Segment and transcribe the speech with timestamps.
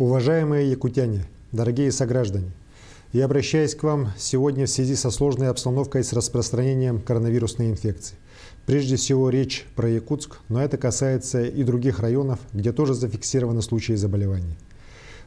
[0.00, 2.52] Уважаемые якутяне, дорогие сограждане,
[3.12, 8.16] я обращаюсь к вам сегодня в связи со сложной обстановкой с распространением коронавирусной инфекции.
[8.64, 13.92] Прежде всего речь про Якутск, но это касается и других районов, где тоже зафиксированы случаи
[13.92, 14.56] заболеваний.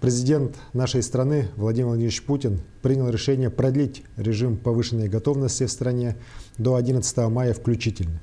[0.00, 6.16] Президент нашей страны Владимир Владимирович Путин принял решение продлить режим повышенной готовности в стране
[6.58, 8.20] до 11 мая включительно.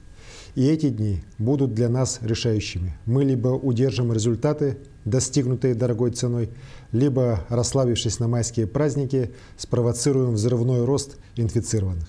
[0.55, 2.97] И эти дни будут для нас решающими.
[3.05, 6.49] Мы либо удержим результаты, достигнутые дорогой ценой,
[6.91, 12.07] либо, расслабившись на майские праздники, спровоцируем взрывной рост инфицированных.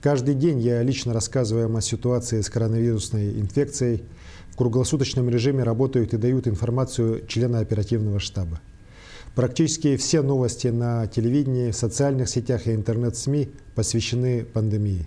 [0.00, 4.04] Каждый день я лично рассказываю о ситуации с коронавирусной инфекцией.
[4.50, 8.60] В круглосуточном режиме работают и дают информацию члены оперативного штаба.
[9.34, 15.06] Практически все новости на телевидении, в социальных сетях и интернет-СМИ посвящены пандемии.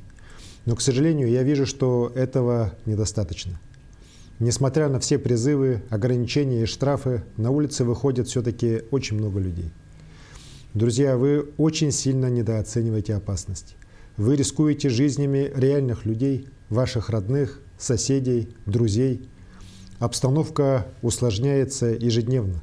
[0.66, 3.60] Но, к сожалению, я вижу, что этого недостаточно.
[4.40, 9.70] Несмотря на все призывы, ограничения и штрафы, на улице выходит все-таки очень много людей.
[10.74, 13.76] Друзья, вы очень сильно недооцениваете опасность.
[14.16, 19.28] Вы рискуете жизнями реальных людей, ваших родных, соседей, друзей.
[20.00, 22.62] Обстановка усложняется ежедневно.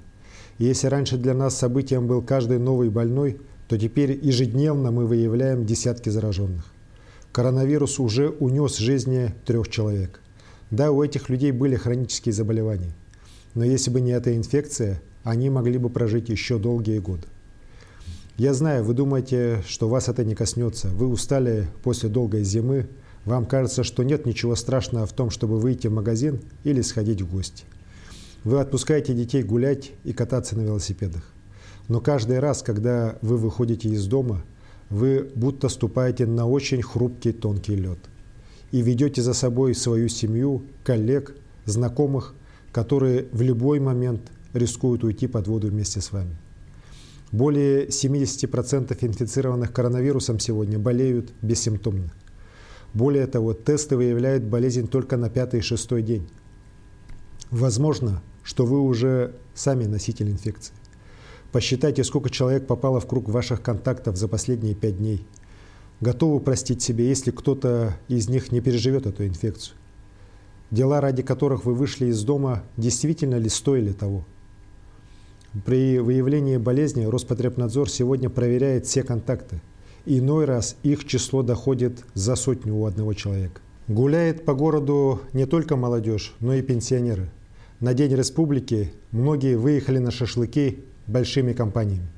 [0.56, 3.38] И если раньше для нас событием был каждый новый больной,
[3.68, 6.64] то теперь ежедневно мы выявляем десятки зараженных.
[7.32, 10.22] Коронавирус уже унес жизни трех человек.
[10.70, 12.92] Да, у этих людей были хронические заболевания.
[13.54, 17.26] Но если бы не эта инфекция, они могли бы прожить еще долгие годы.
[18.36, 20.88] Я знаю, вы думаете, что вас это не коснется.
[20.88, 22.88] Вы устали после долгой зимы.
[23.24, 27.30] Вам кажется, что нет ничего страшного в том, чтобы выйти в магазин или сходить в
[27.30, 27.64] гости.
[28.44, 31.32] Вы отпускаете детей гулять и кататься на велосипедах.
[31.88, 34.44] Но каждый раз, когда вы выходите из дома–
[34.90, 37.98] вы будто ступаете на очень хрупкий тонкий лед
[38.72, 42.34] и ведете за собой свою семью, коллег, знакомых,
[42.72, 46.36] которые в любой момент рискуют уйти под воду вместе с вами.
[47.32, 52.12] Более 70% инфицированных коронавирусом сегодня болеют бессимптомно.
[52.94, 56.28] Более того, тесты выявляют болезнь только на пятый и шестой день.
[57.50, 60.74] Возможно, что вы уже сами носитель инфекции.
[61.52, 65.26] Посчитайте, сколько человек попало в круг ваших контактов за последние пять дней.
[66.00, 69.76] Готовы простить себе, если кто-то из них не переживет эту инфекцию.
[70.70, 74.26] Дела, ради которых вы вышли из дома, действительно ли стоили того?
[75.64, 79.62] При выявлении болезни Роспотребнадзор сегодня проверяет все контакты.
[80.04, 83.62] Иной раз их число доходит за сотню у одного человека.
[83.88, 87.30] Гуляет по городу не только молодежь, но и пенсионеры.
[87.80, 92.08] На День Республики многие выехали на шашлыки большими компаниями.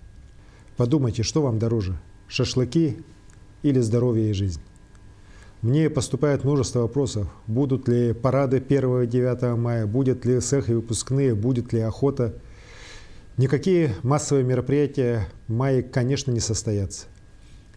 [0.77, 2.99] Подумайте, что вам дороже– шашлыки
[3.63, 4.61] или здоровье и жизнь?
[5.61, 7.27] Мне поступает множество вопросов.
[7.49, 12.35] Будут ли парады 1-9 мая, будет ли цех и выпускные, будет ли охота.
[13.37, 17.07] Никакие массовые мероприятия в мае, конечно, не состоятся.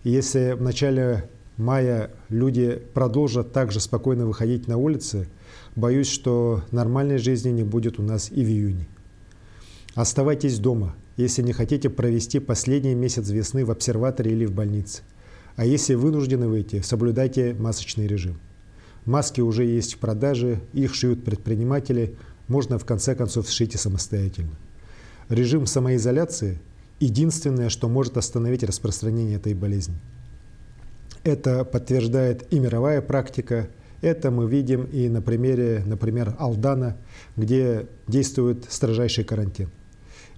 [0.03, 5.27] И если в начале мая люди продолжат также спокойно выходить на улицы,
[5.75, 8.87] боюсь, что нормальной жизни не будет у нас и в июне.
[9.95, 15.01] Оставайтесь дома, если не хотите провести последний месяц весны в обсерваторе или в больнице.
[15.55, 18.39] А если вынуждены выйти, соблюдайте масочный режим.
[19.05, 22.15] Маски уже есть в продаже, их шьют предприниматели,
[22.47, 24.55] можно в конце концов сшить и самостоятельно.
[25.29, 26.59] Режим самоизоляции–
[26.99, 29.95] единственное, что может остановить распространение этой болезни.
[31.23, 33.69] Это подтверждает и мировая практика,
[34.01, 36.97] это мы видим и на примере, например, Алдана,
[37.37, 39.69] где действует строжайший карантин.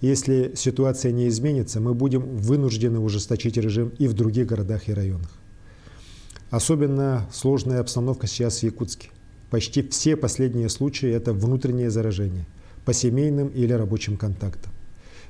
[0.04, 5.32] Если ситуация не изменится, мы будем вынуждены ужесточить режим и в других городах и районах.
[6.50, 9.12] Особенно сложная обстановка сейчас в Якутске.
[9.50, 12.46] Почти все последние случаи– это внутреннее заражение
[12.84, 14.74] по семейным или рабочим контактам.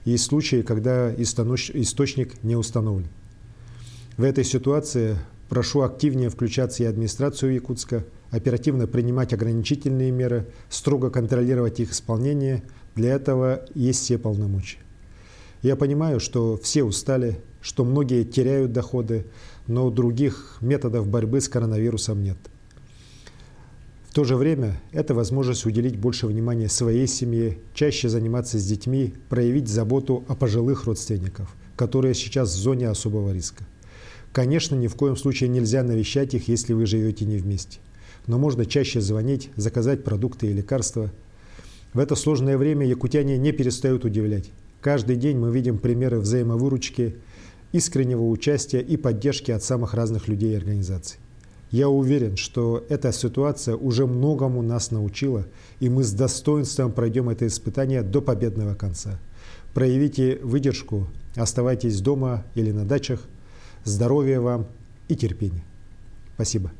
[0.05, 3.09] Есть случаи, когда источник не установлен.
[4.17, 5.17] В этой ситуации
[5.49, 12.63] прошу активнее включаться и администрацию Якутска, оперативно принимать ограничительные меры, строго контролировать их исполнение–
[12.95, 14.77] для этого есть все полномочия.
[15.61, 19.25] Я понимаю, что все устали, что многие теряют доходы,
[19.67, 22.37] но других методов борьбы с коронавирусом нет.
[24.09, 29.15] В то же время это возможность уделить больше внимания своей семье, чаще заниматься с детьми,
[29.29, 33.65] проявить заботу о пожилых родственников, которые сейчас в зоне особого риска.
[34.31, 37.79] Конечно, ни в коем случае нельзя навещать их, если вы живете не вместе.
[38.27, 41.11] Но можно чаще звонить, заказать продукты и лекарства–
[41.93, 44.51] в это сложное время якутяне не перестают удивлять.
[44.81, 47.15] Каждый день мы видим примеры взаимовыручки,
[47.71, 51.19] искреннего участия и поддержки от самых разных людей и организаций.
[51.71, 55.47] Я уверен, что эта ситуация уже многому нас научила,
[55.79, 59.19] и мы с достоинством пройдем это испытание до победного конца.
[59.73, 63.21] Проявите выдержку, оставайтесь дома или на дачах.
[63.85, 64.67] Здоровья вам
[65.07, 65.63] и терпения.
[66.35, 66.71] Спасибо.